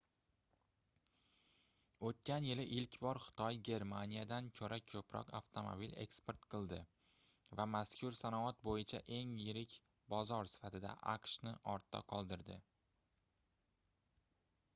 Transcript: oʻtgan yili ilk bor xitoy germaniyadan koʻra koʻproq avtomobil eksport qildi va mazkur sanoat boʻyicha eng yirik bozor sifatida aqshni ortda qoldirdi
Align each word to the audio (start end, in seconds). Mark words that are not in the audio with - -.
oʻtgan 2.09 2.45
yili 2.47 2.63
ilk 2.77 2.95
bor 3.05 3.19
xitoy 3.25 3.59
germaniyadan 3.67 4.47
koʻra 4.61 4.79
koʻproq 4.93 5.27
avtomobil 5.39 5.93
eksport 6.05 6.47
qildi 6.55 6.79
va 7.61 7.67
mazkur 7.75 8.17
sanoat 8.21 8.63
boʻyicha 8.69 9.01
eng 9.19 9.33
yirik 9.43 9.75
bozor 10.15 10.53
sifatida 10.55 10.95
aqshni 11.13 11.53
ortda 11.75 12.01
qoldirdi 12.15 12.57